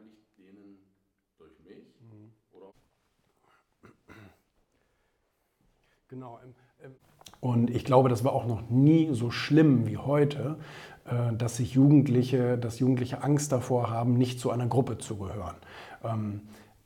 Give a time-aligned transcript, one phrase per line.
[0.00, 0.78] Gabe liegt denen
[1.38, 1.84] durch mich?
[2.00, 2.32] Mhm.
[2.52, 2.72] Oder?
[6.08, 6.40] Genau.
[6.44, 6.54] Ähm,
[6.84, 6.94] ähm,
[7.40, 10.58] und ich glaube, das war auch noch nie so schlimm wie heute,
[11.06, 15.56] äh, dass sich Jugendliche, dass Jugendliche Angst davor haben, nicht zu einer Gruppe zu gehören.
[16.04, 16.42] Ähm,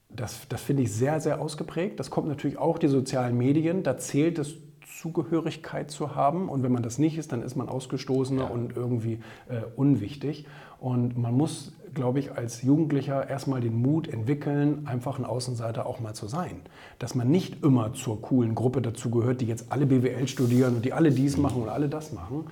[0.09, 1.99] das, das finde ich sehr, sehr ausgeprägt.
[1.99, 3.83] Das kommt natürlich auch die sozialen Medien.
[3.83, 4.55] Da zählt es
[5.01, 6.49] Zugehörigkeit zu haben.
[6.49, 8.49] Und wenn man das nicht ist, dann ist man ausgestoßener ja.
[8.49, 10.47] und irgendwie äh, unwichtig.
[10.79, 16.01] Und man muss glaube ich, als Jugendlicher erstmal den Mut entwickeln, einfach ein Außenseiter auch
[16.01, 16.61] mal zu sein.
[16.99, 20.93] Dass man nicht immer zur coolen Gruppe dazugehört, die jetzt alle BWL studieren und die
[20.93, 22.47] alle dies machen und alle das machen,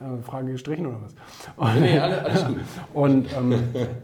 [0.00, 1.14] äh, Frage gestrichen oder was?
[1.56, 2.56] Und, nee, alles gut.
[2.94, 3.52] Und ähm,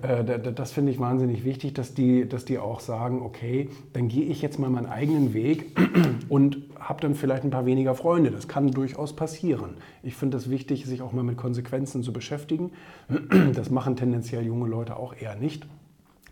[0.03, 4.25] äh, das finde ich wahnsinnig wichtig, dass die, dass die auch sagen, okay, dann gehe
[4.25, 5.77] ich jetzt mal meinen eigenen Weg
[6.29, 8.31] und habe dann vielleicht ein paar weniger Freunde.
[8.31, 9.77] Das kann durchaus passieren.
[10.03, 12.73] Ich finde es wichtig, sich auch mal mit Konsequenzen zu beschäftigen.
[13.55, 15.67] Das machen tendenziell junge Leute auch eher nicht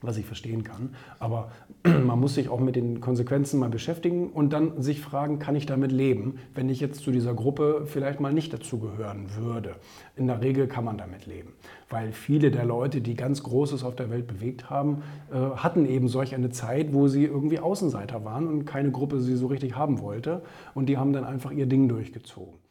[0.02, 0.94] was ich verstehen kann.
[1.18, 1.50] Aber
[1.84, 5.66] man muss sich auch mit den Konsequenzen mal beschäftigen und dann sich fragen, kann ich
[5.66, 9.76] damit leben, wenn ich jetzt zu dieser Gruppe vielleicht mal nicht dazugehören würde.
[10.16, 11.54] In der Regel kann man damit leben,
[11.88, 16.08] weil viele der Leute, die ganz Großes auf der Welt bewegt haben, äh, hatten eben
[16.08, 20.00] solch eine Zeit, wo sie irgendwie Außenseiter waren und keine Gruppe sie so richtig haben
[20.00, 20.42] wollte
[20.74, 22.62] und die haben dann einfach ihr Ding durchgezogen.